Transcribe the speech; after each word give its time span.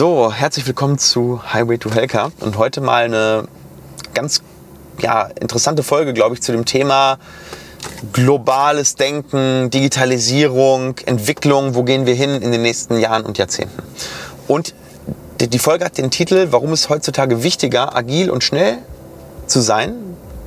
So, 0.00 0.32
herzlich 0.32 0.66
willkommen 0.66 0.96
zu 0.96 1.42
Highway 1.52 1.76
to 1.76 1.90
Helka 1.90 2.32
und 2.40 2.56
heute 2.56 2.80
mal 2.80 3.04
eine 3.04 3.44
ganz 4.14 4.40
ja, 4.98 5.24
interessante 5.38 5.82
Folge, 5.82 6.14
glaube 6.14 6.34
ich, 6.34 6.40
zu 6.40 6.52
dem 6.52 6.64
Thema 6.64 7.18
globales 8.10 8.94
Denken, 8.94 9.68
Digitalisierung, 9.68 10.96
Entwicklung, 11.04 11.74
wo 11.74 11.82
gehen 11.82 12.06
wir 12.06 12.14
hin 12.14 12.40
in 12.40 12.50
den 12.50 12.62
nächsten 12.62 12.98
Jahren 12.98 13.26
und 13.26 13.36
Jahrzehnten. 13.36 13.82
Und 14.48 14.74
die 15.38 15.58
Folge 15.58 15.84
hat 15.84 15.98
den 15.98 16.10
Titel, 16.10 16.46
warum 16.50 16.72
es 16.72 16.88
heutzutage 16.88 17.42
wichtiger, 17.42 17.94
agil 17.94 18.30
und 18.30 18.42
schnell 18.42 18.78
zu 19.48 19.60
sein, 19.60 19.92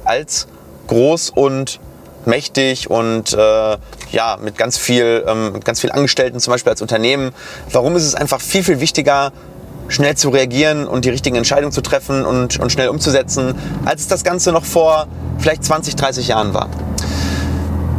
als 0.03 0.47
groß 0.87 1.29
und 1.29 1.79
mächtig 2.25 2.89
und 2.89 3.33
äh, 3.33 3.77
ja, 4.11 4.37
mit 4.41 4.57
ganz 4.57 4.77
viel, 4.77 5.23
ähm, 5.27 5.59
ganz 5.63 5.81
viel 5.81 5.91
Angestellten 5.91 6.39
zum 6.39 6.51
Beispiel 6.51 6.71
als 6.71 6.81
Unternehmen. 6.81 7.33
Warum 7.71 7.95
ist 7.95 8.03
es 8.03 8.15
einfach 8.15 8.41
viel, 8.41 8.63
viel 8.63 8.79
wichtiger, 8.79 9.31
schnell 9.87 10.15
zu 10.15 10.29
reagieren 10.29 10.87
und 10.87 11.05
die 11.05 11.09
richtigen 11.09 11.35
Entscheidungen 11.35 11.71
zu 11.71 11.81
treffen 11.81 12.25
und, 12.25 12.59
und 12.59 12.71
schnell 12.71 12.89
umzusetzen, 12.89 13.55
als 13.85 14.01
es 14.01 14.07
das 14.07 14.23
Ganze 14.23 14.51
noch 14.51 14.65
vor 14.65 15.07
vielleicht 15.37 15.63
20, 15.63 15.95
30 15.95 16.27
Jahren 16.27 16.53
war. 16.53 16.69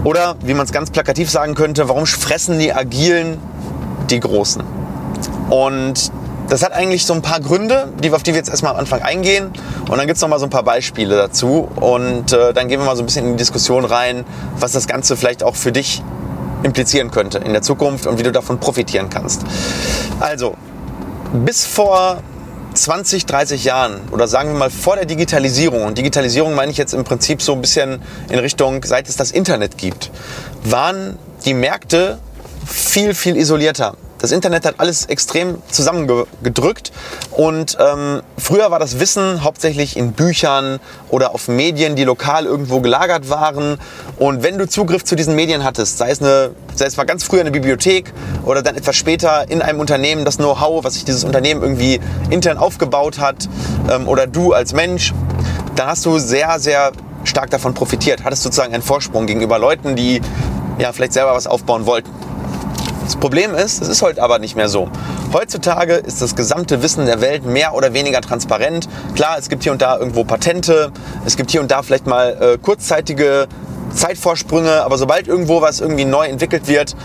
Oder, 0.05 0.37
wie 0.43 0.55
man 0.55 0.67
es 0.67 0.73
ganz 0.73 0.91
plakativ 0.91 1.31
sagen 1.31 1.55
könnte, 1.55 1.89
warum 1.89 2.07
fressen 2.07 2.59
die 2.59 2.73
Agilen 2.73 3.39
die 4.11 4.21
Großen? 4.21 4.63
Und 5.49 6.13
das 6.49 6.63
hat 6.63 6.73
eigentlich 6.73 7.07
so 7.07 7.15
ein 7.15 7.23
paar 7.23 7.41
Gründe, 7.41 7.89
auf 8.13 8.23
die 8.23 8.33
wir 8.33 8.37
jetzt 8.37 8.51
erstmal 8.51 8.73
am 8.73 8.79
Anfang 8.79 9.01
eingehen. 9.01 9.51
Und 9.89 9.97
dann 9.97 10.07
gibt 10.07 10.17
es 10.17 10.23
noch 10.23 10.29
mal 10.29 10.39
so 10.39 10.45
ein 10.45 10.51
paar 10.51 10.63
Beispiele 10.63 11.17
dazu. 11.17 11.69
Und 11.77 12.33
äh, 12.33 12.53
dann 12.53 12.69
gehen 12.69 12.81
wir 12.81 12.87
mal 12.87 12.97
so 12.97 13.03
ein 13.03 13.07
bisschen 13.07 13.25
in 13.25 13.33
die 13.33 13.39
Diskussion 13.39 13.85
rein, 13.85 14.25
was 14.59 14.73
das 14.73 14.87
Ganze 14.87 15.17
vielleicht 15.17 15.43
auch 15.43 15.57
für 15.57 15.73
dich 15.73 16.03
implizieren 16.63 17.11
könnte 17.11 17.39
in 17.39 17.53
der 17.53 17.63
Zukunft 17.63 18.07
und 18.07 18.19
wie 18.19 18.23
du 18.23 18.33
davon 18.33 18.59
profitieren 18.59 19.09
kannst. 19.11 19.43
Also, 20.21 20.55
bis 21.35 21.67
vor 21.67 22.23
20, 22.75 23.27
30 23.27 23.65
Jahren 23.65 24.01
oder 24.13 24.29
sagen 24.29 24.53
wir 24.53 24.59
mal 24.59 24.71
vor 24.71 24.97
der 24.97 25.05
Digitalisierung, 25.05 25.85
und 25.85 25.99
Digitalisierung 25.99 26.55
meine 26.55 26.71
ich 26.71 26.79
jetzt 26.79 26.95
im 26.95 27.05
Prinzip 27.05 27.43
so 27.43 27.53
ein 27.53 27.61
bisschen 27.61 28.01
in 28.31 28.39
Richtung, 28.39 28.83
seit 28.85 29.09
es 29.09 29.17
das 29.17 29.33
Internet 29.33 29.77
gibt, 29.77 30.11
waren 30.63 31.19
die 31.45 31.55
Märkte 31.55 32.19
viel, 32.67 33.15
viel 33.15 33.37
isolierter. 33.37 33.97
Das 34.25 34.33
Internet 34.33 34.65
hat 34.65 34.77
alles 34.79 35.05
extrem 35.05 35.59
zusammengedrückt 35.71 36.93
und 37.33 37.77
ähm, 37.79 38.23
früher 38.39 38.71
war 38.71 38.79
das 38.79 38.99
Wissen 38.99 39.45
hauptsächlich 39.45 39.99
in 39.99 40.13
Büchern 40.13 40.81
oder 41.11 41.35
auf 41.35 41.47
Medien, 41.47 41.95
die 41.95 42.05
lokal 42.05 42.47
irgendwo 42.47 42.81
gelagert 42.81 43.29
waren. 43.29 43.77
Und 44.17 44.43
wenn 44.43 44.57
du 44.57 44.67
Zugriff 44.67 45.05
zu 45.05 45.15
diesen 45.15 45.35
Medien 45.35 45.63
hattest, 45.63 45.99
sei 45.99 46.09
es, 46.09 46.23
eine, 46.23 46.53
sei 46.75 46.87
es 46.87 46.97
mal 46.97 47.05
ganz 47.05 47.23
früher 47.23 47.43
eine 47.43 47.51
Bibliothek 47.51 48.15
oder 48.47 48.63
dann 48.63 48.77
etwas 48.77 48.97
später 48.97 49.45
in 49.51 49.61
einem 49.61 49.79
Unternehmen 49.79 50.25
das 50.25 50.39
Know-how, 50.39 50.85
was 50.85 50.95
sich 50.95 51.05
dieses 51.05 51.25
Unternehmen 51.25 51.61
irgendwie 51.61 52.01
intern 52.31 52.57
aufgebaut 52.57 53.19
hat 53.19 53.47
ähm, 53.91 54.09
oder 54.09 54.27
du 54.27 54.55
als 54.55 54.73
Mensch, 54.73 55.13
dann 55.77 55.89
hast 55.89 56.07
du 56.07 56.19
sehr, 56.19 56.59
sehr 56.61 56.93
stark 57.25 57.51
davon 57.51 57.75
profitiert. 57.75 58.25
Hattest 58.25 58.43
sozusagen 58.43 58.73
einen 58.73 58.83
Vorsprung 58.83 59.27
gegenüber 59.27 59.59
Leuten, 59.59 59.97
die 59.97 60.23
ja 60.79 60.95
vielleicht 60.95 61.13
selber 61.13 61.35
was 61.35 61.47
aufbauen 61.47 61.85
wollten. 61.85 62.24
Das 63.05 63.17
Problem 63.17 63.55
ist, 63.55 63.83
es 63.83 63.89
ist 63.89 64.01
heute 64.01 64.23
aber 64.23 64.39
nicht 64.39 64.57
mehr 64.57 64.71
so. 64.71 64.89
Heutzutage 65.35 65.93
ist 65.93 66.23
das 66.23 66.35
gesamte 66.35 66.83
Wissen 66.83 67.05
der 67.05 67.21
Welt 67.21 67.45
mehr 67.45 67.75
oder 67.75 67.93
weniger 67.93 68.23
transparent. 68.23 68.89
Klar, 69.15 69.37
es 69.39 69.51
gibt 69.51 69.63
hier 69.63 69.73
und 69.73 69.83
da 69.83 69.99
irgendwo 69.99 70.25
Patente, 70.25 70.91
es 71.27 71.37
gibt 71.37 71.51
hier 71.51 71.61
und 71.61 71.71
da 71.71 71.83
vielleicht 71.83 72.07
mal 72.07 72.37
äh, 72.41 72.59
kurzzeitige 72.59 73.47
Zeitvorsprünge, 73.95 74.83
aber 74.83 74.97
sobald 74.97 75.29
irgendwo 75.29 75.61
was 75.61 75.81
irgendwie 75.81 76.07
neu 76.07 76.27
entwickelt 76.27 76.67
wird, 76.67 76.97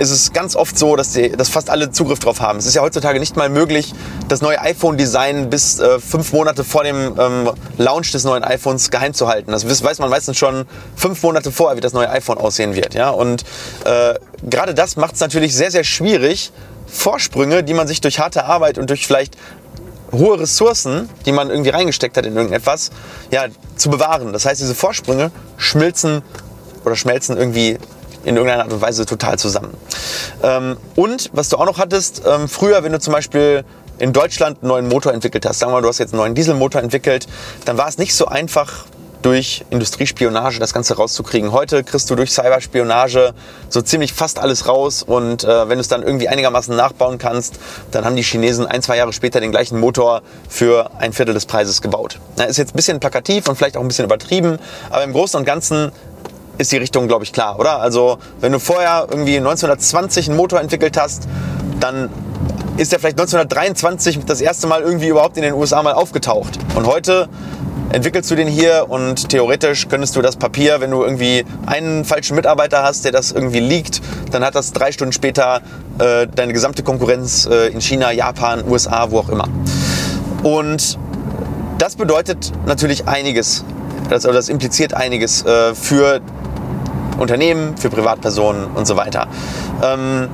ist 0.00 0.10
es 0.10 0.32
ganz 0.32 0.56
oft 0.56 0.78
so, 0.78 0.96
dass, 0.96 1.12
die, 1.12 1.30
dass 1.30 1.50
fast 1.50 1.68
alle 1.68 1.90
Zugriff 1.90 2.18
drauf 2.18 2.40
haben. 2.40 2.58
Es 2.58 2.66
ist 2.66 2.74
ja 2.74 2.82
heutzutage 2.82 3.20
nicht 3.20 3.36
mal 3.36 3.50
möglich, 3.50 3.92
das 4.28 4.40
neue 4.40 4.58
iPhone-Design 4.60 5.50
bis 5.50 5.78
äh, 5.78 6.00
fünf 6.00 6.32
Monate 6.32 6.64
vor 6.64 6.84
dem 6.84 7.14
ähm, 7.18 7.50
Launch 7.76 8.10
des 8.10 8.24
neuen 8.24 8.42
iPhones 8.42 8.90
geheim 8.90 9.12
zu 9.12 9.28
halten. 9.28 9.52
Das 9.52 9.84
weiß 9.84 9.98
man 9.98 10.08
meistens 10.08 10.38
schon 10.38 10.64
fünf 10.96 11.22
Monate 11.22 11.52
vorher, 11.52 11.76
wie 11.76 11.82
das 11.82 11.92
neue 11.92 12.08
iPhone 12.08 12.38
aussehen 12.38 12.74
wird. 12.74 12.94
Ja? 12.94 13.10
Und 13.10 13.44
äh, 13.84 14.14
gerade 14.42 14.72
das 14.74 14.96
macht 14.96 15.14
es 15.14 15.20
natürlich 15.20 15.54
sehr, 15.54 15.70
sehr 15.70 15.84
schwierig, 15.84 16.50
Vorsprünge, 16.86 17.62
die 17.62 17.74
man 17.74 17.86
sich 17.86 18.00
durch 18.00 18.18
harte 18.18 18.46
Arbeit 18.46 18.78
und 18.78 18.88
durch 18.88 19.06
vielleicht 19.06 19.36
hohe 20.12 20.40
Ressourcen, 20.40 21.08
die 21.26 21.32
man 21.32 21.50
irgendwie 21.50 21.70
reingesteckt 21.70 22.16
hat 22.16 22.24
in 22.26 22.34
irgendetwas, 22.34 22.90
ja, 23.30 23.44
zu 23.76 23.90
bewahren. 23.90 24.32
Das 24.32 24.46
heißt, 24.46 24.60
diese 24.60 24.74
Vorsprünge 24.74 25.30
schmilzen 25.56 26.22
oder 26.84 26.96
schmelzen 26.96 27.36
irgendwie 27.36 27.78
in 28.24 28.36
irgendeiner 28.36 28.64
Art 28.64 28.72
und 28.72 28.80
Weise 28.80 29.06
total 29.06 29.38
zusammen. 29.38 29.74
Ähm, 30.42 30.76
und 30.96 31.30
was 31.32 31.48
du 31.48 31.56
auch 31.56 31.66
noch 31.66 31.78
hattest, 31.78 32.22
ähm, 32.26 32.48
früher, 32.48 32.82
wenn 32.82 32.92
du 32.92 33.00
zum 33.00 33.12
Beispiel 33.12 33.64
in 33.98 34.12
Deutschland 34.12 34.58
einen 34.62 34.68
neuen 34.68 34.88
Motor 34.88 35.12
entwickelt 35.12 35.46
hast, 35.46 35.58
sagen 35.58 35.72
wir 35.72 35.76
mal, 35.76 35.82
du 35.82 35.88
hast 35.88 35.98
jetzt 35.98 36.12
einen 36.12 36.20
neuen 36.20 36.34
Dieselmotor 36.34 36.82
entwickelt, 36.82 37.26
dann 37.64 37.78
war 37.78 37.88
es 37.88 37.98
nicht 37.98 38.14
so 38.14 38.26
einfach, 38.26 38.86
durch 39.22 39.64
Industriespionage 39.70 40.58
das 40.58 40.72
Ganze 40.72 40.96
rauszukriegen. 40.96 41.52
Heute 41.52 41.84
kriegst 41.84 42.08
du 42.10 42.14
durch 42.14 42.32
Cyberspionage 42.32 43.34
so 43.68 43.82
ziemlich 43.82 44.12
fast 44.12 44.38
alles 44.38 44.66
raus 44.66 45.02
und 45.02 45.44
äh, 45.44 45.68
wenn 45.68 45.76
du 45.76 45.80
es 45.80 45.88
dann 45.88 46.02
irgendwie 46.02 46.28
einigermaßen 46.28 46.74
nachbauen 46.74 47.18
kannst, 47.18 47.58
dann 47.90 48.04
haben 48.04 48.16
die 48.16 48.22
Chinesen 48.22 48.66
ein, 48.66 48.82
zwei 48.82 48.96
Jahre 48.96 49.12
später 49.12 49.40
den 49.40 49.50
gleichen 49.50 49.78
Motor 49.78 50.22
für 50.48 50.90
ein 50.98 51.12
Viertel 51.12 51.34
des 51.34 51.46
Preises 51.46 51.82
gebaut. 51.82 52.18
Na, 52.36 52.44
ist 52.44 52.56
jetzt 52.56 52.74
ein 52.74 52.76
bisschen 52.76 53.00
plakativ 53.00 53.48
und 53.48 53.56
vielleicht 53.56 53.76
auch 53.76 53.82
ein 53.82 53.88
bisschen 53.88 54.04
übertrieben, 54.04 54.58
aber 54.90 55.04
im 55.04 55.12
Großen 55.12 55.38
und 55.38 55.44
Ganzen 55.44 55.92
ist 56.60 56.72
die 56.72 56.76
Richtung, 56.76 57.08
glaube 57.08 57.24
ich, 57.24 57.32
klar, 57.32 57.58
oder? 57.58 57.80
Also, 57.80 58.18
wenn 58.40 58.52
du 58.52 58.58
vorher 58.58 59.06
irgendwie 59.10 59.38
1920 59.38 60.28
einen 60.28 60.36
Motor 60.36 60.60
entwickelt 60.60 60.96
hast, 61.00 61.26
dann 61.80 62.10
ist 62.76 62.92
der 62.92 62.98
vielleicht 62.98 63.18
1923 63.18 64.20
das 64.26 64.40
erste 64.40 64.66
Mal 64.66 64.82
irgendwie 64.82 65.08
überhaupt 65.08 65.36
in 65.36 65.42
den 65.42 65.54
USA 65.54 65.82
mal 65.82 65.94
aufgetaucht. 65.94 66.58
Und 66.74 66.86
heute 66.86 67.28
entwickelst 67.92 68.30
du 68.30 68.36
den 68.36 68.46
hier 68.46 68.86
und 68.88 69.30
theoretisch 69.30 69.88
könntest 69.88 70.14
du 70.16 70.22
das 70.22 70.36
Papier, 70.36 70.80
wenn 70.80 70.90
du 70.90 71.02
irgendwie 71.02 71.44
einen 71.66 72.04
falschen 72.04 72.36
Mitarbeiter 72.36 72.82
hast, 72.82 73.04
der 73.04 73.12
das 73.12 73.32
irgendwie 73.32 73.60
liegt, 73.60 74.00
dann 74.30 74.44
hat 74.44 74.54
das 74.54 74.72
drei 74.72 74.92
Stunden 74.92 75.12
später 75.12 75.62
äh, 75.98 76.26
deine 76.26 76.52
gesamte 76.52 76.82
Konkurrenz 76.82 77.46
äh, 77.46 77.68
in 77.68 77.80
China, 77.80 78.12
Japan, 78.12 78.64
USA, 78.68 79.10
wo 79.10 79.18
auch 79.18 79.28
immer. 79.28 79.48
Und 80.42 80.98
das 81.78 81.96
bedeutet 81.96 82.52
natürlich 82.66 83.08
einiges. 83.08 83.64
Das, 84.08 84.22
das 84.22 84.48
impliziert 84.48 84.94
einiges 84.94 85.44
äh, 85.44 85.74
für 85.74 86.20
Unternehmen, 87.20 87.76
für 87.76 87.90
Privatpersonen 87.90 88.66
und 88.74 88.86
so 88.86 88.96
weiter. 88.96 89.28
Ähm, 89.82 90.28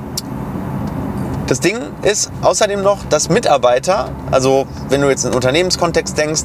das 1.47 1.61
Ding 1.61 1.77
ist 2.01 2.29
außerdem 2.41 2.81
noch, 2.81 3.05
dass 3.09 3.29
Mitarbeiter, 3.29 4.09
also 4.31 4.67
wenn 4.89 4.99
du 4.99 5.09
jetzt 5.09 5.23
in 5.23 5.33
Unternehmenskontext 5.33 6.17
denkst, 6.17 6.43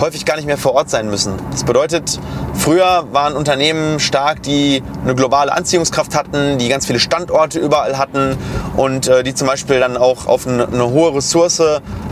häufig 0.00 0.24
gar 0.24 0.36
nicht 0.36 0.46
mehr 0.46 0.56
vor 0.56 0.74
Ort 0.74 0.90
sein 0.90 1.10
müssen. 1.10 1.34
Das 1.50 1.64
bedeutet, 1.64 2.20
früher 2.54 3.06
waren 3.10 3.34
Unternehmen 3.34 3.98
stark, 3.98 4.42
die 4.42 4.82
eine 5.02 5.16
globale 5.16 5.52
Anziehungskraft 5.52 6.14
hatten, 6.14 6.58
die 6.58 6.68
ganz 6.68 6.86
viele 6.86 7.00
Standorte 7.00 7.58
überall 7.58 7.98
hatten 7.98 8.36
und 8.76 9.08
äh, 9.08 9.24
die 9.24 9.34
zum 9.34 9.48
Beispiel 9.48 9.80
dann 9.80 9.96
auch 9.96 10.26
auf 10.26 10.46
eine, 10.46 10.68
eine 10.68 10.88
hohe 10.88 11.16
Ressource 11.16 11.60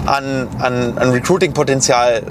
an, 0.06 0.48
an, 0.58 0.98
an 0.98 1.10
Recruiting-Potenzial 1.10 2.22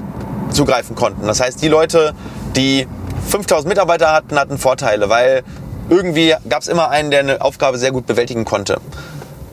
zugreifen 0.52 0.96
konnten. 0.96 1.26
Das 1.26 1.40
heißt, 1.40 1.62
die 1.62 1.70
Leute, 1.70 2.14
die 2.56 2.86
5000 3.30 3.68
Mitarbeiter 3.68 4.12
hatten, 4.12 4.40
hatten 4.40 4.58
Vorteile, 4.58 5.10
weil 5.10 5.44
irgendwie 5.90 6.36
gab 6.48 6.62
es 6.62 6.68
immer 6.68 6.90
einen, 6.90 7.12
der 7.12 7.20
eine 7.20 7.42
Aufgabe 7.42 7.78
sehr 7.78 7.92
gut 7.92 8.06
bewältigen 8.08 8.46
konnte. 8.46 8.78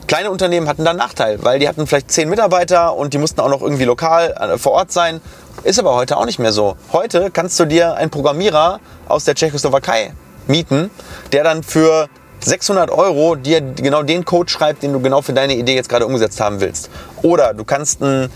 Kleine 0.07 0.31
Unternehmen 0.31 0.67
hatten 0.67 0.83
da 0.83 0.89
einen 0.91 0.99
Nachteil, 0.99 1.37
weil 1.43 1.59
die 1.59 1.67
hatten 1.67 1.85
vielleicht 1.85 2.11
10 2.11 2.29
Mitarbeiter 2.29 2.95
und 2.95 3.13
die 3.13 3.19
mussten 3.19 3.41
auch 3.41 3.49
noch 3.49 3.61
irgendwie 3.61 3.83
lokal 3.83 4.31
äh, 4.31 4.57
vor 4.57 4.71
Ort 4.71 4.91
sein. 4.91 5.21
Ist 5.63 5.77
aber 5.77 5.93
heute 5.93 6.17
auch 6.17 6.25
nicht 6.25 6.39
mehr 6.39 6.51
so. 6.51 6.77
Heute 6.91 7.29
kannst 7.31 7.59
du 7.59 7.65
dir 7.65 7.95
einen 7.95 8.09
Programmierer 8.09 8.79
aus 9.07 9.25
der 9.25 9.35
Tschechoslowakei 9.35 10.13
mieten, 10.47 10.89
der 11.31 11.43
dann 11.43 11.61
für 11.61 12.07
600 12.39 12.89
Euro 12.89 13.35
dir 13.35 13.61
genau 13.61 14.03
den 14.03 14.25
Code 14.25 14.49
schreibt, 14.49 14.83
den 14.83 14.93
du 14.93 14.99
genau 14.99 15.21
für 15.21 15.33
deine 15.33 15.55
Idee 15.55 15.75
jetzt 15.75 15.89
gerade 15.89 16.05
umgesetzt 16.05 16.39
haben 16.39 16.61
willst. 16.61 16.89
Oder 17.21 17.53
du 17.53 17.63
kannst 17.63 18.01
einen 18.01 18.31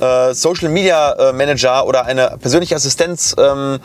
äh, 0.00 0.32
Social 0.32 0.68
Media 0.68 1.12
äh, 1.12 1.32
Manager 1.32 1.86
oder 1.86 2.04
eine 2.06 2.36
persönliche 2.40 2.76
Assistenz 2.76 3.34
ähm, 3.38 3.80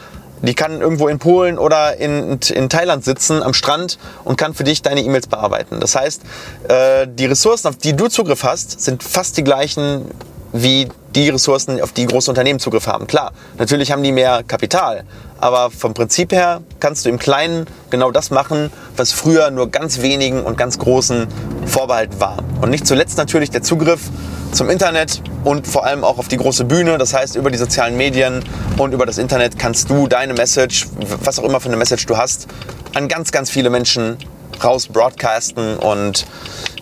die 0.47 0.53
kann 0.53 0.81
irgendwo 0.81 1.07
in 1.07 1.19
Polen 1.19 1.57
oder 1.57 1.97
in, 1.97 2.39
in 2.53 2.69
Thailand 2.69 3.03
sitzen 3.05 3.41
am 3.41 3.53
Strand 3.53 3.97
und 4.23 4.37
kann 4.37 4.53
für 4.53 4.63
dich 4.63 4.81
deine 4.81 5.01
E-Mails 5.01 5.27
bearbeiten. 5.27 5.79
Das 5.79 5.95
heißt, 5.95 6.21
äh, 6.67 7.07
die 7.07 7.25
Ressourcen, 7.25 7.67
auf 7.67 7.77
die 7.77 7.95
du 7.95 8.07
Zugriff 8.07 8.43
hast, 8.43 8.81
sind 8.81 9.03
fast 9.03 9.37
die 9.37 9.43
gleichen 9.43 10.05
wie 10.51 10.87
die 11.15 11.29
Ressourcen, 11.29 11.81
auf 11.81 11.91
die 11.93 12.05
große 12.05 12.29
Unternehmen 12.29 12.59
Zugriff 12.59 12.87
haben. 12.87 13.07
Klar, 13.07 13.31
natürlich 13.57 13.91
haben 13.91 14.03
die 14.03 14.11
mehr 14.11 14.43
Kapital, 14.47 15.03
aber 15.43 15.71
vom 15.71 15.93
Prinzip 15.93 16.31
her 16.31 16.61
kannst 16.79 17.03
du 17.03 17.09
im 17.09 17.19
Kleinen 17.19 17.67
genau 17.89 18.11
das 18.11 18.31
machen, 18.31 18.71
was 18.95 19.11
früher 19.11 19.51
nur 19.51 19.69
ganz 19.69 20.01
wenigen 20.01 20.41
und 20.41 20.57
ganz 20.57 20.79
großen 20.79 21.27
vorbehalten 21.65 22.17
war. 22.21 22.37
Und 22.61 22.69
nicht 22.69 22.87
zuletzt 22.87 23.17
natürlich 23.17 23.49
der 23.51 23.61
Zugriff 23.61 24.09
zum 24.53 24.69
Internet 24.69 25.21
und 25.43 25.67
vor 25.67 25.85
allem 25.85 26.05
auch 26.05 26.17
auf 26.17 26.29
die 26.29 26.37
große 26.37 26.63
Bühne. 26.63 26.97
Das 26.97 27.13
heißt, 27.13 27.35
über 27.35 27.51
die 27.51 27.57
sozialen 27.57 27.97
Medien 27.97 28.41
und 28.77 28.93
über 28.93 29.05
das 29.05 29.17
Internet 29.17 29.59
kannst 29.59 29.89
du 29.89 30.07
deine 30.07 30.33
Message, 30.33 30.87
was 31.23 31.39
auch 31.39 31.43
immer 31.43 31.59
für 31.59 31.67
eine 31.67 31.75
Message 31.75 32.05
du 32.05 32.15
hast, 32.15 32.47
an 32.93 33.09
ganz, 33.09 33.33
ganz 33.33 33.49
viele 33.49 33.69
Menschen 33.69 34.15
raus 34.63 34.87
broadcasten 34.87 35.75
und 35.75 36.25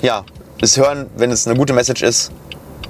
ja, 0.04 0.24
es 0.62 0.78
hören, 0.78 1.10
wenn 1.16 1.32
es 1.32 1.48
eine 1.48 1.58
gute 1.58 1.74
Message 1.74 2.04
ist, 2.04 2.32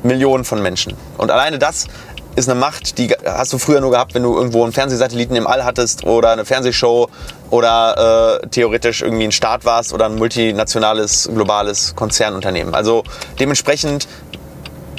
Millionen 0.04 0.44
von 0.44 0.62
Menschen. 0.62 0.96
Und 1.18 1.32
alleine 1.32 1.60
das 1.60 1.88
ist 2.36 2.50
eine 2.50 2.60
Macht, 2.60 2.98
die 2.98 3.10
hast 3.26 3.52
du 3.54 3.58
früher 3.58 3.82
nur 3.82 3.92
gehabt, 3.92 4.14
wenn 4.14 4.24
du 4.24 4.36
irgendwo 4.36 4.64
einen 4.64 4.74
Fernsehsatelliten 4.74 5.36
im 5.36 5.48
All 5.48 5.64
hattest 5.64 6.06
oder 6.06 6.32
eine 6.32 6.46
Fernsehshow 6.46 7.10
oder 7.50 8.40
äh, 8.42 8.48
theoretisch 8.48 9.02
irgendwie 9.02 9.26
ein 9.26 9.32
Staat 9.32 9.66
warst 9.66 9.94
oder 9.94 10.06
ein 10.06 10.16
multinationales, 10.16 11.30
globales 11.34 11.96
Konzernunternehmen. 11.96 12.74
Also 12.74 13.04
dementsprechend, 13.40 14.08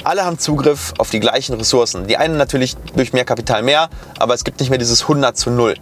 alle 0.03 0.25
haben 0.25 0.37
Zugriff 0.37 0.93
auf 0.97 1.09
die 1.09 1.19
gleichen 1.19 1.55
Ressourcen. 1.55 2.07
Die 2.07 2.17
einen 2.17 2.37
natürlich 2.37 2.75
durch 2.95 3.13
mehr 3.13 3.25
Kapital 3.25 3.63
mehr, 3.63 3.89
aber 4.19 4.33
es 4.33 4.43
gibt 4.43 4.59
nicht 4.59 4.69
mehr 4.69 4.79
dieses 4.79 5.03
100 5.03 5.35
zu 5.35 5.49
0. 5.49 5.75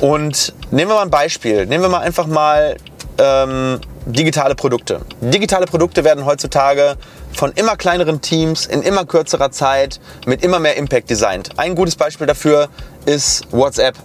Und 0.00 0.52
nehmen 0.70 0.90
wir 0.90 0.96
mal 0.96 1.02
ein 1.02 1.10
Beispiel. 1.10 1.66
Nehmen 1.66 1.84
wir 1.84 1.88
mal 1.88 2.00
einfach 2.00 2.26
mal 2.26 2.76
ähm, 3.18 3.80
digitale 4.06 4.54
Produkte. 4.54 5.00
Digitale 5.20 5.66
Produkte 5.66 6.04
werden 6.04 6.24
heutzutage 6.24 6.96
von 7.34 7.52
immer 7.52 7.76
kleineren 7.76 8.20
Teams 8.20 8.66
in 8.66 8.82
immer 8.82 9.04
kürzerer 9.04 9.50
Zeit 9.50 10.00
mit 10.26 10.42
immer 10.42 10.58
mehr 10.58 10.76
Impact 10.76 11.10
designt. 11.10 11.50
Ein 11.58 11.74
gutes 11.74 11.96
Beispiel 11.96 12.26
dafür 12.26 12.68
ist 13.06 13.46
WhatsApp. 13.50 13.96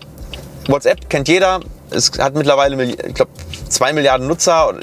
WhatsApp 0.67 1.09
kennt 1.09 1.27
jeder. 1.27 1.59
Es 1.89 2.11
hat 2.19 2.35
mittlerweile, 2.35 2.83
ich 2.83 3.13
glaube, 3.13 3.31
zwei 3.69 3.93
Milliarden 3.93 4.27
Nutzer 4.27 4.73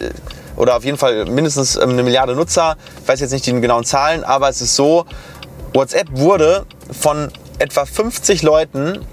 oder 0.57 0.77
auf 0.77 0.85
jeden 0.85 0.99
Fall 0.99 1.25
mindestens 1.27 1.77
ähm, 1.77 1.91
eine 1.91 2.03
Milliarde 2.03 2.35
Nutzer. 2.35 2.77
Ich 3.01 3.09
weiß 3.09 3.21
jetzt 3.21 3.33
nicht 3.33 3.47
die 3.47 3.61
genauen 3.61 3.85
Zahlen, 3.85 4.25
aber 4.25 4.49
es 4.49 4.61
ist 4.61 4.77
so, 4.77 5.07
WhatsApp 5.75 6.09
wurde 6.13 6.67
von 6.91 7.31
etwa 7.59 7.85
50 7.85 8.43
Leuten 8.43 9.05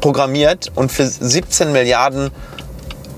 programmiert 0.00 0.72
und 0.74 0.90
für 0.90 1.06
17 1.06 1.72
Milliarden 1.72 2.30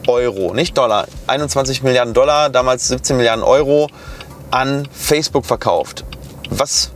Euro, 0.06 0.54
nicht 0.54 0.76
Dollar, 0.76 1.06
21 1.26 1.82
Milliarden 1.82 2.14
Dollar, 2.14 2.48
damals 2.48 2.88
17 2.88 3.16
Milliarden 3.16 3.44
Euro 3.44 3.88
an 4.50 4.88
Facebook 4.92 5.46
verkauft. 5.46 6.04
Was 6.50 6.90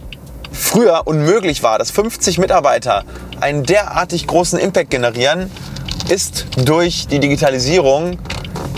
früher 0.52 1.02
unmöglich 1.06 1.62
war, 1.62 1.78
dass 1.78 1.90
50 1.90 2.38
Mitarbeiter 2.38 3.04
einen 3.40 3.64
derartig 3.64 4.26
großen 4.26 4.58
Impact 4.58 4.90
generieren, 4.90 5.50
ist 6.08 6.46
durch 6.56 7.06
die 7.06 7.20
Digitalisierung 7.20 8.18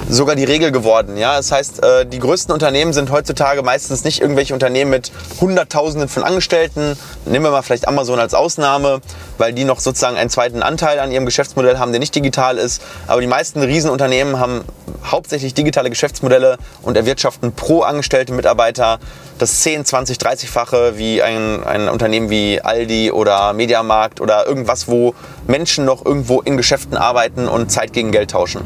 sogar 0.09 0.37
die 0.37 0.45
Regel 0.45 0.73
geworden. 0.73 1.17
Ja? 1.17 1.37
Das 1.37 1.53
heißt, 1.53 1.83
äh, 1.83 2.06
die 2.06 2.19
größten 2.19 2.53
Unternehmen 2.53 2.93
sind 2.93 3.11
heutzutage 3.11 3.62
meistens 3.62 4.05
nicht 4.05 4.21
irgendwelche 4.21 4.55
Unternehmen 4.55 4.91
mit 4.91 5.11
Hunderttausenden 5.41 6.09
von 6.09 6.23
Angestellten. 6.23 6.97
Nehmen 7.25 7.45
wir 7.45 7.51
mal 7.51 7.62
vielleicht 7.62 7.89
Amazon 7.89 8.19
als 8.19 8.35
Ausnahme, 8.35 9.01
weil 9.39 9.53
die 9.53 9.65
noch 9.65 9.81
sozusagen 9.81 10.17
einen 10.17 10.31
zweiten 10.31 10.62
Anteil 10.62 10.99
an 10.99 11.11
ihrem 11.11 11.25
Geschäftsmodell 11.25 11.79
haben, 11.79 11.93
der 11.93 12.01
nicht 12.01 12.15
digital 12.15 12.59
ist. 12.59 12.83
Aber 13.06 13.21
die 13.21 13.27
meisten 13.27 13.62
Riesenunternehmen 13.62 14.39
haben 14.39 14.65
hauptsächlich 15.05 15.55
digitale 15.55 15.91
Geschäftsmodelle 15.91 16.59
und 16.83 16.97
erwirtschaften 16.97 17.53
pro 17.53 17.83
angestellte 17.83 18.33
Mitarbeiter 18.33 18.99
das 19.39 19.61
10, 19.61 19.85
20, 19.85 20.19
30-fache 20.19 20.97
wie 20.97 21.23
ein, 21.23 21.65
ein 21.65 21.89
Unternehmen 21.89 22.31
wie 22.31 22.61
Aldi 22.61 23.11
oder 23.11 23.53
Mediamarkt 23.53 24.21
oder 24.21 24.47
irgendwas, 24.47 24.89
wo 24.89 25.15
Menschen 25.47 25.85
noch 25.85 26.05
irgendwo 26.05 26.41
in 26.41 26.56
Geschäften 26.56 26.97
arbeiten 26.97 27.49
und 27.49 27.71
Zeit 27.71 27.93
gegen 27.93 28.12
Geld 28.12 28.31
tauschen. 28.31 28.62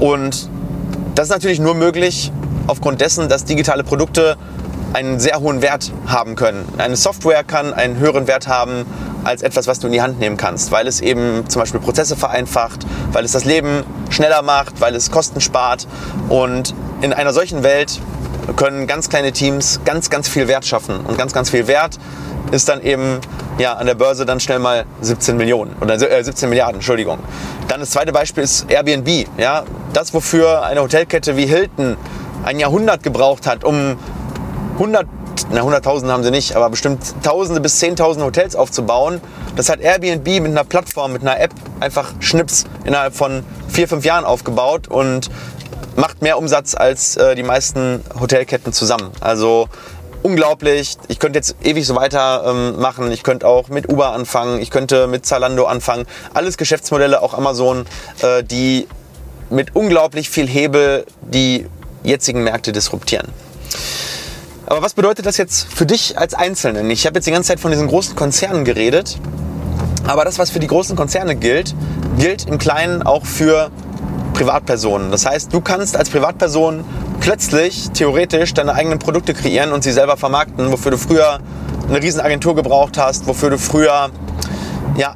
Und 0.00 0.48
das 1.14 1.28
ist 1.28 1.30
natürlich 1.30 1.60
nur 1.60 1.74
möglich 1.74 2.32
aufgrund 2.66 3.00
dessen, 3.00 3.28
dass 3.28 3.44
digitale 3.44 3.84
Produkte 3.84 4.36
einen 4.92 5.20
sehr 5.20 5.40
hohen 5.40 5.62
Wert 5.62 5.92
haben 6.06 6.36
können. 6.36 6.66
Eine 6.78 6.96
Software 6.96 7.44
kann 7.44 7.72
einen 7.72 7.98
höheren 7.98 8.26
Wert 8.26 8.46
haben 8.46 8.84
als 9.24 9.42
etwas, 9.42 9.66
was 9.66 9.78
du 9.78 9.86
in 9.86 9.92
die 9.92 10.02
Hand 10.02 10.18
nehmen 10.18 10.36
kannst, 10.36 10.72
weil 10.72 10.86
es 10.86 11.00
eben 11.00 11.48
zum 11.48 11.60
Beispiel 11.60 11.80
Prozesse 11.80 12.16
vereinfacht, 12.16 12.86
weil 13.12 13.24
es 13.24 13.32
das 13.32 13.44
Leben 13.44 13.84
schneller 14.10 14.42
macht, 14.42 14.80
weil 14.80 14.94
es 14.94 15.10
Kosten 15.10 15.40
spart. 15.40 15.86
Und 16.28 16.74
in 17.00 17.12
einer 17.12 17.32
solchen 17.32 17.62
Welt 17.62 18.00
können 18.56 18.86
ganz 18.86 19.08
kleine 19.08 19.32
Teams 19.32 19.80
ganz, 19.84 20.10
ganz 20.10 20.28
viel 20.28 20.48
Wert 20.48 20.66
schaffen. 20.66 21.00
Und 21.00 21.16
ganz, 21.16 21.32
ganz 21.32 21.50
viel 21.50 21.66
Wert 21.66 21.98
ist 22.50 22.68
dann 22.68 22.82
eben 22.82 23.20
ja, 23.58 23.74
an 23.74 23.86
der 23.86 23.94
Börse 23.94 24.26
dann 24.26 24.40
schnell 24.40 24.58
mal 24.58 24.84
17 25.00 25.36
Millionen 25.36 25.74
oder 25.80 25.94
äh, 25.94 26.22
17 26.22 26.48
Milliarden, 26.48 26.76
Entschuldigung. 26.76 27.18
Dann 27.68 27.80
das 27.80 27.90
zweite 27.90 28.12
Beispiel 28.12 28.44
ist 28.44 28.70
Airbnb. 28.70 29.26
Ja? 29.38 29.64
Das, 29.92 30.12
wofür 30.14 30.62
eine 30.64 30.82
Hotelkette 30.82 31.36
wie 31.36 31.46
Hilton 31.46 31.96
ein 32.44 32.58
Jahrhundert 32.58 33.02
gebraucht 33.02 33.46
hat, 33.46 33.64
um 33.64 33.96
100, 34.74 35.06
na 35.52 35.60
100.000 35.60 36.08
haben 36.08 36.24
sie 36.24 36.30
nicht, 36.30 36.56
aber 36.56 36.70
bestimmt 36.70 37.14
Tausende 37.22 37.60
bis 37.60 37.78
Zehntausende 37.78 38.26
Hotels 38.26 38.56
aufzubauen. 38.56 39.20
Das 39.54 39.68
hat 39.68 39.80
Airbnb 39.80 40.26
mit 40.40 40.46
einer 40.46 40.64
Plattform, 40.64 41.12
mit 41.12 41.22
einer 41.22 41.38
App 41.38 41.52
einfach 41.80 42.12
Schnips 42.20 42.64
innerhalb 42.84 43.14
von 43.14 43.44
vier, 43.68 43.86
fünf 43.86 44.04
Jahren 44.04 44.24
aufgebaut 44.24 44.88
und 44.88 45.30
macht 45.96 46.22
mehr 46.22 46.38
Umsatz 46.38 46.74
als 46.74 47.16
äh, 47.16 47.34
die 47.34 47.42
meisten 47.42 48.02
Hotelketten 48.18 48.72
zusammen. 48.72 49.10
Also 49.20 49.68
unglaublich. 50.22 50.96
Ich 51.08 51.18
könnte 51.18 51.38
jetzt 51.38 51.56
ewig 51.62 51.86
so 51.86 51.94
weitermachen. 51.94 53.06
Ähm, 53.06 53.12
ich 53.12 53.22
könnte 53.22 53.46
auch 53.46 53.68
mit 53.68 53.88
Uber 53.88 54.12
anfangen. 54.12 54.60
Ich 54.60 54.70
könnte 54.70 55.06
mit 55.06 55.26
Zalando 55.26 55.64
anfangen. 55.64 56.06
Alles 56.34 56.56
Geschäftsmodelle, 56.56 57.22
auch 57.22 57.34
Amazon, 57.34 57.86
äh, 58.22 58.42
die 58.42 58.86
mit 59.50 59.74
unglaublich 59.76 60.30
viel 60.30 60.48
Hebel 60.48 61.04
die 61.20 61.66
jetzigen 62.02 62.42
Märkte 62.42 62.72
disruptieren. 62.72 63.28
Aber 64.66 64.82
was 64.82 64.94
bedeutet 64.94 65.26
das 65.26 65.36
jetzt 65.36 65.66
für 65.72 65.86
dich 65.86 66.18
als 66.18 66.34
Einzelnen? 66.34 66.90
Ich 66.90 67.04
habe 67.06 67.16
jetzt 67.16 67.26
die 67.26 67.30
ganze 67.30 67.48
Zeit 67.48 67.60
von 67.60 67.70
diesen 67.70 67.88
großen 67.88 68.16
Konzernen 68.16 68.64
geredet. 68.64 69.18
Aber 70.06 70.24
das, 70.24 70.38
was 70.38 70.50
für 70.50 70.60
die 70.60 70.66
großen 70.66 70.96
Konzerne 70.96 71.36
gilt, 71.36 71.74
gilt 72.18 72.46
im 72.46 72.58
Kleinen 72.58 73.02
auch 73.02 73.24
für 73.24 73.70
Privatpersonen. 74.34 75.10
Das 75.10 75.26
heißt, 75.26 75.52
du 75.52 75.60
kannst 75.60 75.96
als 75.96 76.10
Privatperson 76.10 76.84
plötzlich 77.22 77.90
theoretisch 77.90 78.52
deine 78.52 78.74
eigenen 78.74 78.98
Produkte 78.98 79.32
kreieren 79.32 79.70
und 79.72 79.84
sie 79.84 79.92
selber 79.92 80.16
vermarkten, 80.16 80.72
wofür 80.72 80.90
du 80.90 80.98
früher 80.98 81.38
eine 81.88 82.02
riesen 82.02 82.20
Agentur 82.20 82.56
gebraucht 82.56 82.98
hast, 82.98 83.28
wofür 83.28 83.50
du 83.50 83.58
früher 83.58 84.10
ja, 84.96 85.14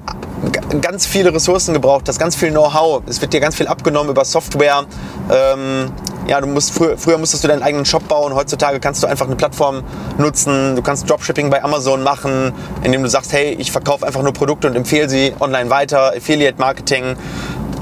ganz 0.81 1.05
viele 1.05 1.35
Ressourcen 1.35 1.75
gebraucht 1.75 2.09
hast, 2.09 2.21
ganz 2.21 2.37
viel 2.37 2.51
Know-how. 2.51 3.03
Es 3.07 3.21
wird 3.21 3.33
dir 3.33 3.41
ganz 3.41 3.57
viel 3.57 3.67
abgenommen 3.67 4.11
über 4.11 4.25
Software. 4.25 4.85
Ähm, 5.33 5.91
ja, 6.29 6.41
du 6.41 6.47
musst 6.47 6.73
früher, 6.73 6.97
früher 6.97 7.19
musstest 7.19 7.43
du 7.43 7.49
deinen 7.49 7.65
eigenen 7.65 7.85
Shop 7.85 8.07
bauen. 8.07 8.35
Heutzutage 8.35 8.79
kannst 8.79 9.03
du 9.03 9.09
einfach 9.09 9.27
eine 9.27 9.35
Plattform 9.35 9.83
nutzen. 10.17 10.77
Du 10.77 10.83
kannst 10.83 11.11
Dropshipping 11.11 11.51
bei 11.51 11.65
Amazon 11.65 12.05
machen, 12.05 12.53
indem 12.85 13.03
du 13.03 13.09
sagst, 13.09 13.33
hey, 13.33 13.57
ich 13.59 13.73
verkaufe 13.73 14.07
einfach 14.07 14.23
nur 14.23 14.33
Produkte 14.33 14.69
und 14.69 14.77
empfehle 14.77 15.09
sie 15.09 15.35
online 15.41 15.71
weiter. 15.71 16.13
Affiliate 16.17 16.59
Marketing. 16.59 17.17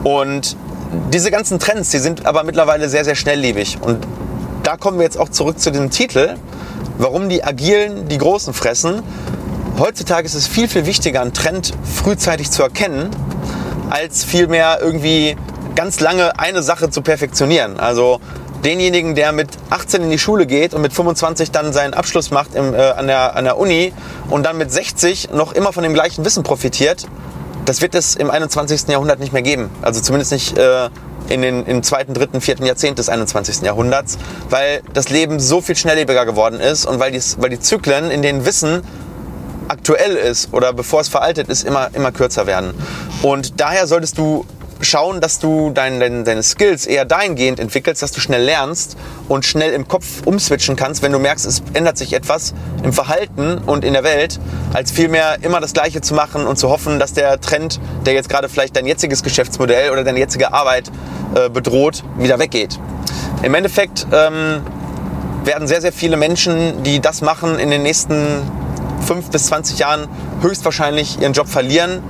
Und 0.03 0.57
diese 1.13 1.31
ganzen 1.31 1.59
Trends, 1.59 1.91
die 1.91 1.99
sind 1.99 2.27
aber 2.27 2.45
mittlerweile 2.45 2.89
sehr, 2.89 3.05
sehr 3.05 3.15
schnelllebig. 3.15 3.79
Und 3.81 4.07
da 4.63 4.77
kommen 4.77 4.99
wir 4.99 5.05
jetzt 5.05 5.19
auch 5.19 5.29
zurück 5.29 5.59
zu 5.59 5.71
dem 5.71 5.91
Titel, 5.91 6.37
warum 6.99 7.29
die 7.29 7.45
Agilen 7.45 8.09
die 8.09 8.19
Großen 8.19 8.55
fressen. 8.55 9.03
Heutzutage 9.79 10.27
ist 10.27 10.35
es 10.35 10.47
viel, 10.47 10.69
viel 10.69 10.87
wichtiger, 10.87 11.21
einen 11.21 11.33
Trend 11.33 11.73
frühzeitig 11.85 12.51
zu 12.51 12.63
erkennen, 12.63 13.11
als 13.91 14.25
vielmehr 14.25 14.79
irgendwie 14.81 15.37
ganz 15.75 16.01
lange 16.01 16.39
eine 16.39 16.63
Sache 16.63 16.91
zu 16.91 17.03
perfektionieren. 17.03 17.79
Also 17.81 18.21
denjenigen, 18.65 19.15
der 19.15 19.33
mit 19.33 19.49
18 19.71 20.03
in 20.03 20.11
die 20.11 20.19
Schule 20.19 20.47
geht 20.47 20.75
und 20.75 20.83
mit 20.83 20.93
25 20.93 21.51
dann 21.51 21.73
seinen 21.73 21.95
Abschluss 21.95 22.31
macht 22.31 22.55
im, 22.55 22.75
äh, 22.75 22.79
an, 22.79 23.07
der, 23.07 23.37
an 23.37 23.45
der 23.45 23.59
Uni 23.59 23.93
und 24.31 24.45
dann 24.45 24.57
mit 24.57 24.73
60 24.73 25.31
noch 25.33 25.53
immer 25.53 25.73
von 25.73 25.83
dem 25.83 25.93
gleichen 25.93 26.25
Wissen 26.25 26.43
profitiert, 26.43 27.07
das 27.65 27.81
wird 27.81 27.95
es 27.95 28.17
im 28.17 28.31
21. 28.31 28.89
Jahrhundert 28.89 29.21
nicht 29.21 29.33
mehr 29.33 29.43
geben. 29.43 29.71
Also 29.83 30.01
zumindest 30.01 30.33
nicht 30.33 30.59
äh, 30.59 30.89
in 31.29 31.43
den 31.43 31.65
im 31.67 31.83
zweiten, 31.83 32.15
dritten, 32.15 32.41
vierten 32.41 32.67
Jahrzehnt 32.67 32.99
des 32.99 33.09
21. 33.09 33.63
Jahrhunderts, 33.63 34.19
weil 34.51 34.83
das 34.93 35.09
Leben 35.09 35.41
so 35.41 35.61
viel 35.61 35.77
schnelllebiger 35.77 36.27
geworden 36.27 36.61
ist 36.61 36.85
und 36.87 37.01
weil 37.01 37.13
die, 37.13 37.23
weil 37.39 37.51
die 37.51 37.61
Zyklen, 37.61 38.11
in 38.11 38.23
denen 38.23 38.45
Wissen 38.45 38.83
aktuell 39.69 40.17
ist 40.17 40.53
oder 40.53 40.73
bevor 40.73 41.01
es 41.01 41.09
veraltet 41.09 41.49
ist, 41.49 41.65
immer, 41.65 41.89
immer 41.95 42.13
kürzer 42.13 42.47
werden. 42.47 42.75
Und 43.23 43.61
daher 43.61 43.87
solltest 43.87 44.19
du 44.19 44.45
schauen, 44.85 45.21
dass 45.21 45.39
du 45.39 45.71
dein, 45.71 46.01
dein, 46.01 46.25
deine 46.25 46.43
Skills 46.43 46.87
eher 46.87 47.05
dahingehend 47.05 47.61
entwickelst, 47.61 48.03
dass 48.03 48.13
du 48.13 48.21
schnell 48.21 48.43
lernst 48.43 48.97
und 49.29 49.45
schnell 49.45 49.73
im 49.73 49.89
Kopf 49.89 50.23
umswitchen 50.25 50.77
kannst, 50.77 51.03
wenn 51.03 51.13
du 51.13 51.19
merkst, 51.19 51.47
es 51.47 51.63
ändert 51.73 51.99
sich 51.99 52.13
etwas 52.13 52.55
im 52.83 52.93
Verhalten 52.93 53.59
und 53.59 53.85
in 53.85 53.93
der 53.93 54.05
Welt, 54.05 54.39
als 54.73 54.91
vielmehr 54.91 55.39
immer 55.43 55.61
das 55.61 55.73
Gleiche 55.73 56.01
zu 56.01 56.15
machen 56.15 56.47
und 56.47 56.59
zu 56.59 56.69
hoffen, 56.69 56.99
dass 56.99 57.13
der 57.13 57.41
Trend, 57.41 57.81
der 58.07 58.15
jetzt 58.15 58.29
gerade 58.29 58.49
vielleicht 58.49 58.77
dein 58.77 58.87
jetziges 58.87 59.23
Geschäftsmodell 59.23 59.91
oder 59.91 60.05
deine 60.05 60.19
jetzige 60.19 60.53
Arbeit 60.53 60.91
äh, 61.35 61.49
bedroht, 61.49 62.05
wieder 62.19 62.39
weggeht. 62.39 62.79
Im 63.43 63.55
Endeffekt 63.55 64.07
ähm, 64.13 64.63
werden 65.45 65.69
sehr, 65.69 65.81
sehr 65.81 65.93
viele 65.93 66.17
Menschen, 66.17 66.83
die 66.83 67.01
das 67.01 67.21
machen, 67.21 67.59
in 67.59 67.71
den 67.71 67.83
nächsten 67.83 68.43
5 69.07 69.31
bis 69.31 69.47
20 69.47 69.79
Jahren 69.79 70.09
höchstwahrscheinlich 70.41 71.21
ihren 71.21 71.33
Job 71.33 71.49
verlieren 71.49 72.03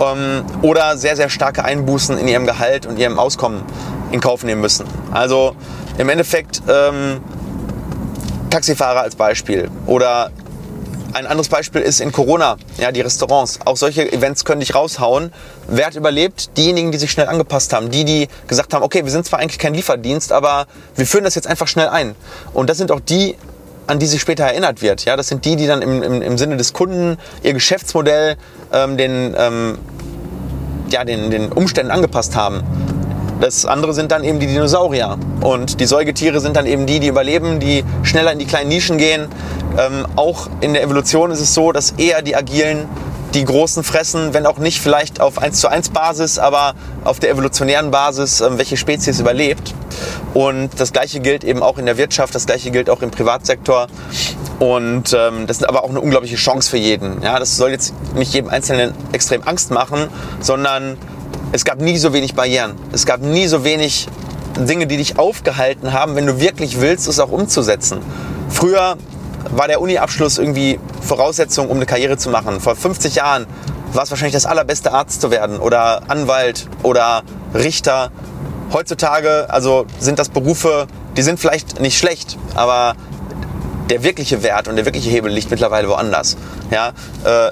ähm, 0.00 0.44
oder 0.62 0.96
sehr, 0.96 1.16
sehr 1.16 1.28
starke 1.28 1.64
Einbußen 1.64 2.18
in 2.18 2.28
ihrem 2.28 2.46
Gehalt 2.46 2.86
und 2.86 2.98
ihrem 2.98 3.18
Auskommen 3.18 3.62
in 4.12 4.20
Kauf 4.20 4.44
nehmen 4.44 4.60
müssen. 4.60 4.86
Also 5.12 5.54
im 5.98 6.08
Endeffekt 6.08 6.62
ähm, 6.68 7.20
Taxifahrer 8.50 9.02
als 9.02 9.16
Beispiel 9.16 9.70
oder 9.86 10.30
ein 11.12 11.26
anderes 11.26 11.48
Beispiel 11.48 11.80
ist 11.80 12.00
in 12.00 12.12
Corona, 12.12 12.56
ja, 12.78 12.92
die 12.92 13.00
Restaurants. 13.00 13.58
Auch 13.64 13.76
solche 13.76 14.12
Events 14.12 14.44
können 14.44 14.60
dich 14.60 14.74
raushauen. 14.74 15.32
Wer 15.66 15.86
hat 15.86 15.96
überlebt? 15.96 16.56
Diejenigen, 16.56 16.92
die 16.92 16.98
sich 16.98 17.10
schnell 17.10 17.26
angepasst 17.26 17.72
haben. 17.72 17.90
Die, 17.90 18.04
die 18.04 18.28
gesagt 18.46 18.72
haben, 18.74 18.84
okay, 18.84 19.04
wir 19.04 19.10
sind 19.10 19.26
zwar 19.26 19.40
eigentlich 19.40 19.58
kein 19.58 19.74
Lieferdienst, 19.74 20.32
aber 20.32 20.66
wir 20.94 21.06
führen 21.06 21.24
das 21.24 21.34
jetzt 21.34 21.48
einfach 21.48 21.66
schnell 21.66 21.88
ein. 21.88 22.14
Und 22.52 22.70
das 22.70 22.78
sind 22.78 22.92
auch 22.92 23.00
die 23.00 23.36
an 23.90 23.98
die 23.98 24.06
sich 24.06 24.20
später 24.20 24.44
erinnert 24.44 24.82
wird. 24.82 25.04
Ja, 25.04 25.16
das 25.16 25.26
sind 25.26 25.44
die, 25.44 25.56
die 25.56 25.66
dann 25.66 25.82
im, 25.82 26.00
im, 26.00 26.22
im 26.22 26.38
Sinne 26.38 26.56
des 26.56 26.72
Kunden 26.72 27.18
ihr 27.42 27.52
Geschäftsmodell 27.54 28.36
ähm, 28.72 28.96
den, 28.96 29.34
ähm, 29.36 29.78
ja, 30.90 31.04
den, 31.04 31.30
den 31.30 31.52
Umständen 31.52 31.90
angepasst 31.90 32.36
haben. 32.36 32.62
Das 33.40 33.64
andere 33.64 33.94
sind 33.94 34.12
dann 34.12 34.22
eben 34.22 34.38
die 34.38 34.46
Dinosaurier. 34.46 35.16
Und 35.40 35.80
die 35.80 35.86
Säugetiere 35.86 36.40
sind 36.40 36.56
dann 36.56 36.66
eben 36.66 36.84
die, 36.84 37.00
die 37.00 37.06
überleben, 37.06 37.58
die 37.58 37.84
schneller 38.02 38.32
in 38.32 38.38
die 38.38 38.44
kleinen 38.44 38.68
Nischen 38.68 38.98
gehen. 38.98 39.28
Ähm, 39.78 40.06
auch 40.16 40.48
in 40.60 40.74
der 40.74 40.82
Evolution 40.82 41.30
ist 41.30 41.40
es 41.40 41.54
so, 41.54 41.72
dass 41.72 41.92
eher 41.92 42.20
die 42.20 42.36
agilen 42.36 42.86
die 43.34 43.44
Großen 43.44 43.84
fressen, 43.84 44.34
wenn 44.34 44.44
auch 44.44 44.58
nicht 44.58 44.80
vielleicht 44.80 45.20
auf 45.20 45.38
1 45.38 45.60
zu 45.60 45.68
1 45.68 45.90
Basis, 45.90 46.38
aber 46.38 46.74
auf 47.04 47.20
der 47.20 47.30
evolutionären 47.30 47.90
Basis, 47.90 48.40
ähm, 48.40 48.58
welche 48.58 48.76
Spezies 48.76 49.20
überlebt. 49.20 49.74
Und 50.34 50.70
das 50.78 50.92
gleiche 50.92 51.20
gilt 51.20 51.42
eben 51.44 51.62
auch 51.62 51.78
in 51.78 51.86
der 51.86 51.96
Wirtschaft, 51.96 52.34
das 52.34 52.46
gleiche 52.46 52.70
gilt 52.70 52.88
auch 52.88 53.02
im 53.02 53.10
Privatsektor. 53.10 53.88
Und 54.58 55.12
ähm, 55.12 55.46
das 55.46 55.58
ist 55.58 55.68
aber 55.68 55.84
auch 55.84 55.90
eine 55.90 56.00
unglaubliche 56.00 56.36
Chance 56.36 56.70
für 56.70 56.76
jeden. 56.76 57.22
Ja, 57.22 57.38
das 57.38 57.56
soll 57.56 57.70
jetzt 57.70 57.94
nicht 58.14 58.32
jedem 58.34 58.50
Einzelnen 58.50 58.94
extrem 59.12 59.42
Angst 59.46 59.70
machen, 59.70 60.08
sondern 60.40 60.96
es 61.52 61.64
gab 61.64 61.80
nie 61.80 61.98
so 61.98 62.12
wenig 62.12 62.34
Barrieren. 62.34 62.74
Es 62.92 63.06
gab 63.06 63.22
nie 63.22 63.46
so 63.46 63.64
wenig 63.64 64.06
Dinge, 64.56 64.86
die 64.86 64.98
dich 64.98 65.18
aufgehalten 65.18 65.92
haben, 65.92 66.14
wenn 66.14 66.26
du 66.26 66.40
wirklich 66.40 66.80
willst, 66.80 67.08
es 67.08 67.18
auch 67.18 67.30
umzusetzen. 67.30 68.00
Früher 68.50 68.96
war 69.50 69.68
der 69.68 69.80
Uni-Abschluss 69.80 70.38
irgendwie 70.38 70.78
Voraussetzung, 71.00 71.68
um 71.68 71.76
eine 71.76 71.86
Karriere 71.86 72.18
zu 72.18 72.30
machen. 72.30 72.60
Vor 72.60 72.76
50 72.76 73.14
Jahren 73.14 73.46
war 73.92 74.04
es 74.04 74.10
wahrscheinlich 74.10 74.34
das 74.34 74.46
allerbeste 74.46 74.92
Arzt 74.92 75.20
zu 75.20 75.30
werden 75.30 75.58
oder 75.58 76.02
Anwalt 76.08 76.68
oder 76.82 77.22
Richter. 77.54 78.10
Heutzutage 78.72 79.46
also 79.48 79.86
sind 79.98 80.18
das 80.18 80.28
Berufe, 80.28 80.86
die 81.16 81.22
sind 81.22 81.40
vielleicht 81.40 81.80
nicht 81.80 81.98
schlecht, 81.98 82.38
aber 82.54 82.94
der 83.90 84.04
wirkliche 84.04 84.42
Wert 84.42 84.68
und 84.68 84.76
der 84.76 84.84
wirkliche 84.84 85.10
Hebel 85.10 85.32
liegt 85.32 85.50
mittlerweile 85.50 85.88
woanders. 85.88 86.36
Ja, 86.70 86.92
äh, 87.24 87.50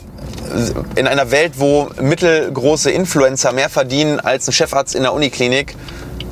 in 0.94 1.06
einer 1.06 1.30
Welt, 1.30 1.54
wo 1.56 1.90
mittelgroße 2.00 2.90
Influencer 2.90 3.52
mehr 3.52 3.68
verdienen 3.68 4.20
als 4.20 4.48
ein 4.48 4.52
Chefarzt 4.52 4.94
in 4.94 5.02
der 5.02 5.12
Uniklinik, 5.12 5.74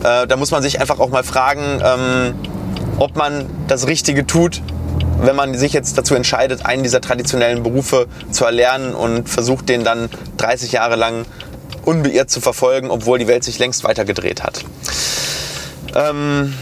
äh, 0.04 0.26
da 0.26 0.36
muss 0.36 0.52
man 0.52 0.62
sich 0.62 0.80
einfach 0.80 1.00
auch 1.00 1.10
mal 1.10 1.24
fragen, 1.24 1.82
ähm, 1.84 2.34
ob 2.98 3.16
man 3.16 3.46
das 3.66 3.86
Richtige 3.86 4.26
tut 4.26 4.62
wenn 5.20 5.36
man 5.36 5.54
sich 5.54 5.72
jetzt 5.72 5.96
dazu 5.96 6.14
entscheidet, 6.14 6.66
einen 6.66 6.82
dieser 6.82 7.00
traditionellen 7.00 7.62
Berufe 7.62 8.06
zu 8.30 8.44
erlernen 8.44 8.94
und 8.94 9.28
versucht, 9.28 9.68
den 9.68 9.84
dann 9.84 10.08
30 10.36 10.72
Jahre 10.72 10.96
lang 10.96 11.24
unbeirrt 11.86 12.30
zu 12.30 12.40
verfolgen, 12.40 12.90
obwohl 12.90 13.18
die 13.18 13.28
Welt 13.28 13.44
sich 13.44 13.58
längst 13.58 13.84
weitergedreht 13.84 14.42
hat. 14.42 14.64
Ähm, 15.94 16.52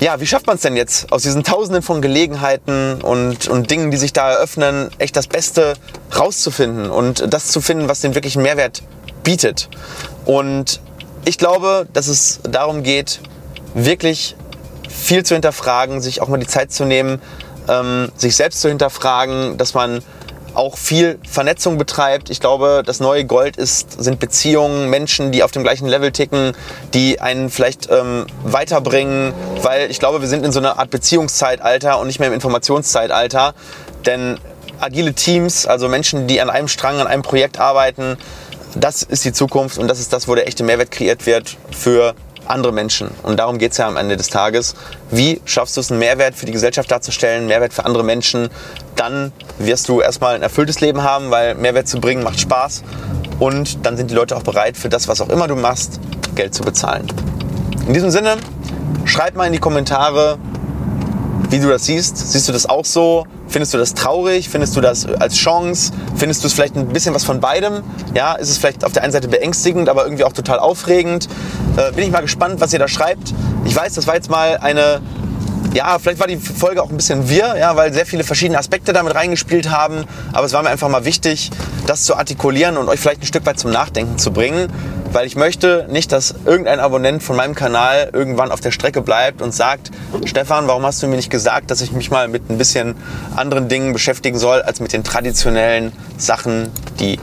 ja, 0.00 0.20
wie 0.20 0.26
schafft 0.26 0.46
man 0.48 0.56
es 0.56 0.62
denn 0.62 0.76
jetzt, 0.76 1.12
aus 1.12 1.22
diesen 1.22 1.44
Tausenden 1.44 1.82
von 1.82 2.02
Gelegenheiten 2.02 3.00
und, 3.02 3.48
und 3.48 3.70
Dingen, 3.70 3.92
die 3.92 3.96
sich 3.96 4.12
da 4.12 4.32
eröffnen, 4.32 4.90
echt 4.98 5.16
das 5.16 5.28
Beste 5.28 5.74
rauszufinden 6.18 6.90
und 6.90 7.32
das 7.32 7.48
zu 7.48 7.60
finden, 7.60 7.88
was 7.88 8.00
den 8.00 8.14
wirklichen 8.14 8.42
Mehrwert 8.42 8.82
bietet? 9.22 9.68
Und 10.24 10.80
ich 11.24 11.38
glaube, 11.38 11.86
dass 11.92 12.08
es 12.08 12.40
darum 12.42 12.82
geht, 12.82 13.20
wirklich 13.74 14.34
viel 14.88 15.24
zu 15.24 15.34
hinterfragen, 15.34 16.00
sich 16.00 16.20
auch 16.20 16.28
mal 16.28 16.40
die 16.40 16.48
Zeit 16.48 16.72
zu 16.72 16.84
nehmen, 16.84 17.22
ähm, 17.68 18.10
sich 18.16 18.34
selbst 18.34 18.60
zu 18.60 18.68
hinterfragen, 18.68 19.56
dass 19.56 19.74
man 19.74 20.02
auch 20.54 20.76
viel 20.76 21.18
Vernetzung 21.28 21.78
betreibt. 21.78 22.30
Ich 22.30 22.40
glaube, 22.40 22.82
das 22.84 23.00
neue 23.00 23.24
Gold 23.24 23.56
ist, 23.56 24.02
sind 24.02 24.20
Beziehungen, 24.20 24.90
Menschen, 24.90 25.32
die 25.32 25.42
auf 25.42 25.50
dem 25.50 25.62
gleichen 25.62 25.86
Level 25.86 26.12
ticken, 26.12 26.52
die 26.94 27.20
einen 27.20 27.50
vielleicht 27.50 27.88
ähm, 27.90 28.26
weiterbringen, 28.44 29.32
weil 29.62 29.90
ich 29.90 29.98
glaube, 29.98 30.20
wir 30.20 30.28
sind 30.28 30.44
in 30.44 30.52
so 30.52 30.58
einer 30.58 30.78
Art 30.78 30.90
Beziehungszeitalter 30.90 31.98
und 31.98 32.06
nicht 32.06 32.18
mehr 32.18 32.28
im 32.28 32.34
Informationszeitalter. 32.34 33.54
Denn 34.06 34.38
agile 34.80 35.14
Teams, 35.14 35.66
also 35.66 35.88
Menschen, 35.88 36.26
die 36.26 36.40
an 36.40 36.50
einem 36.50 36.68
Strang, 36.68 37.00
an 37.00 37.06
einem 37.06 37.22
Projekt 37.22 37.58
arbeiten, 37.58 38.16
das 38.74 39.02
ist 39.02 39.24
die 39.24 39.32
Zukunft 39.32 39.78
und 39.78 39.88
das 39.88 40.00
ist 40.00 40.12
das, 40.12 40.28
wo 40.28 40.34
der 40.34 40.48
echte 40.48 40.64
Mehrwert 40.64 40.90
kreiert 40.90 41.26
wird 41.26 41.56
für 41.70 42.14
andere 42.52 42.72
Menschen. 42.72 43.10
Und 43.22 43.38
darum 43.38 43.58
geht 43.58 43.72
es 43.72 43.78
ja 43.78 43.88
am 43.88 43.96
Ende 43.96 44.16
des 44.16 44.28
Tages. 44.28 44.74
Wie 45.10 45.40
schaffst 45.44 45.76
du 45.76 45.80
es, 45.80 45.90
einen 45.90 45.98
Mehrwert 45.98 46.34
für 46.34 46.46
die 46.46 46.52
Gesellschaft 46.52 46.90
darzustellen, 46.90 47.46
Mehrwert 47.46 47.72
für 47.72 47.84
andere 47.84 48.04
Menschen? 48.04 48.50
Dann 48.94 49.32
wirst 49.58 49.88
du 49.88 50.00
erstmal 50.00 50.34
ein 50.34 50.42
erfülltes 50.42 50.80
Leben 50.80 51.02
haben, 51.02 51.30
weil 51.30 51.54
Mehrwert 51.54 51.88
zu 51.88 52.00
bringen 52.00 52.22
macht 52.22 52.38
Spaß. 52.38 52.84
Und 53.40 53.84
dann 53.84 53.96
sind 53.96 54.10
die 54.10 54.14
Leute 54.14 54.36
auch 54.36 54.42
bereit, 54.42 54.76
für 54.76 54.88
das, 54.88 55.08
was 55.08 55.20
auch 55.20 55.28
immer 55.28 55.48
du 55.48 55.56
machst, 55.56 55.98
Geld 56.34 56.54
zu 56.54 56.62
bezahlen. 56.62 57.06
In 57.86 57.94
diesem 57.94 58.10
Sinne, 58.10 58.36
schreib 59.04 59.34
mal 59.34 59.46
in 59.46 59.52
die 59.52 59.58
Kommentare, 59.58 60.38
wie 61.52 61.60
du 61.60 61.68
das 61.68 61.84
siehst. 61.84 62.16
Siehst 62.32 62.48
du 62.48 62.52
das 62.52 62.66
auch 62.66 62.84
so? 62.84 63.26
Findest 63.48 63.74
du 63.74 63.78
das 63.78 63.94
traurig? 63.94 64.48
Findest 64.48 64.74
du 64.74 64.80
das 64.80 65.06
als 65.06 65.36
Chance? 65.36 65.92
Findest 66.16 66.42
du 66.42 66.48
es 66.48 66.54
vielleicht 66.54 66.76
ein 66.76 66.88
bisschen 66.88 67.14
was 67.14 67.24
von 67.24 67.40
beidem? 67.40 67.82
Ja, 68.14 68.34
ist 68.34 68.48
es 68.48 68.58
vielleicht 68.58 68.84
auf 68.84 68.92
der 68.92 69.02
einen 69.02 69.12
Seite 69.12 69.28
beängstigend, 69.28 69.88
aber 69.88 70.04
irgendwie 70.04 70.24
auch 70.24 70.32
total 70.32 70.58
aufregend? 70.58 71.28
Äh, 71.76 71.92
bin 71.92 72.04
ich 72.04 72.10
mal 72.10 72.22
gespannt, 72.22 72.60
was 72.60 72.72
ihr 72.72 72.78
da 72.78 72.88
schreibt. 72.88 73.34
Ich 73.66 73.76
weiß, 73.76 73.94
das 73.94 74.06
war 74.06 74.14
jetzt 74.14 74.30
mal 74.30 74.56
eine 74.56 75.00
ja, 75.74 75.98
vielleicht 75.98 76.20
war 76.20 76.26
die 76.26 76.36
Folge 76.36 76.82
auch 76.82 76.90
ein 76.90 76.96
bisschen 76.96 77.30
wirr, 77.30 77.56
ja, 77.58 77.74
weil 77.76 77.94
sehr 77.94 78.04
viele 78.04 78.24
verschiedene 78.24 78.58
Aspekte 78.58 78.92
damit 78.92 79.14
reingespielt 79.14 79.70
haben. 79.70 80.04
Aber 80.32 80.44
es 80.44 80.52
war 80.52 80.62
mir 80.62 80.68
einfach 80.68 80.88
mal 80.88 81.06
wichtig, 81.06 81.50
das 81.86 82.04
zu 82.04 82.14
artikulieren 82.14 82.76
und 82.76 82.88
euch 82.88 83.00
vielleicht 83.00 83.22
ein 83.22 83.26
Stück 83.26 83.46
weit 83.46 83.58
zum 83.58 83.70
Nachdenken 83.70 84.18
zu 84.18 84.32
bringen. 84.32 84.68
Weil 85.12 85.26
ich 85.26 85.36
möchte 85.36 85.86
nicht, 85.90 86.10
dass 86.10 86.34
irgendein 86.46 86.80
Abonnent 86.80 87.22
von 87.22 87.36
meinem 87.36 87.54
Kanal 87.54 88.08
irgendwann 88.14 88.50
auf 88.50 88.60
der 88.60 88.70
Strecke 88.70 89.02
bleibt 89.02 89.42
und 89.42 89.54
sagt, 89.54 89.90
Stefan, 90.24 90.66
warum 90.68 90.86
hast 90.86 91.02
du 91.02 91.06
mir 91.06 91.16
nicht 91.16 91.30
gesagt, 91.30 91.70
dass 91.70 91.82
ich 91.82 91.92
mich 91.92 92.10
mal 92.10 92.28
mit 92.28 92.48
ein 92.48 92.56
bisschen 92.56 92.94
anderen 93.36 93.68
Dingen 93.68 93.92
beschäftigen 93.92 94.38
soll, 94.38 94.62
als 94.62 94.80
mit 94.80 94.94
den 94.94 95.04
traditionellen 95.04 95.92
Sachen, 96.16 96.70
die 96.98 97.18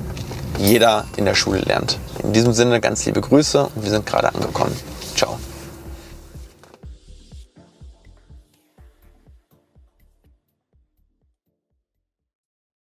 jeder 0.59 1.05
in 1.17 1.25
der 1.25 1.35
Schule 1.35 1.59
lernt. 1.61 1.97
In 2.23 2.33
diesem 2.33 2.53
Sinne 2.53 2.79
ganz 2.79 3.05
liebe 3.05 3.21
Grüße 3.21 3.69
und 3.73 3.83
wir 3.83 3.89
sind 3.89 4.05
gerade 4.05 4.33
angekommen. 4.35 4.75
Ciao. 5.15 5.39